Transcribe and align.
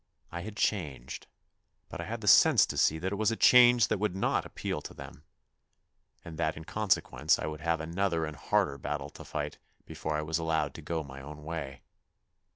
I 0.31 0.41
had 0.41 0.57
changed, 0.57 1.27
but 1.87 2.01
I 2.01 2.05
had 2.05 2.21
the 2.21 2.27
sense 2.27 2.65
to 2.65 2.75
see 2.75 2.97
that 2.97 3.11
it 3.13 3.17
was 3.19 3.29
a 3.29 3.35
change 3.35 3.87
that 3.89 3.99
would 3.99 4.15
not 4.15 4.47
appeal 4.47 4.81
to 4.81 4.95
them, 4.95 5.25
and 6.25 6.39
that 6.39 6.57
in 6.57 6.63
consequence 6.63 7.37
I 7.37 7.45
would 7.45 7.61
have 7.61 7.79
another 7.79 8.25
and 8.25 8.35
harder 8.35 8.79
battle 8.79 9.11
to 9.11 9.23
fight 9.23 9.59
before 9.85 10.17
I 10.17 10.23
was 10.23 10.39
allowed 10.39 10.73
to 10.73 10.81
go 10.81 11.03
my 11.03 11.21
own 11.21 11.43
way. 11.43 11.81